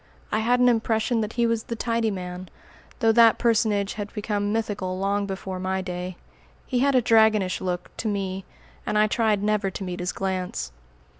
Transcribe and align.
I 0.31 0.39
had 0.39 0.59
an 0.59 0.67
impression 0.67 1.21
that 1.21 1.33
he 1.33 1.45
was 1.45 1.61
the 1.65 1.75
"tidy 1.75 2.09
man," 2.09 2.49
though 3.01 3.11
that 3.11 3.37
personage 3.37 3.93
had 3.93 4.11
become 4.13 4.51
mythical 4.51 4.97
long 4.97 5.27
before 5.27 5.59
my 5.59 5.81
day. 5.83 6.17
He 6.65 6.79
had 6.79 6.95
a 6.95 7.03
dragonish 7.03 7.61
look, 7.61 7.95
to 7.97 8.07
me; 8.07 8.43
and 8.83 8.97
I 8.97 9.05
tried 9.05 9.43
never 9.43 9.69
to 9.69 9.83
meet 9.83 9.99
his 9.99 10.11
glance. 10.11 10.71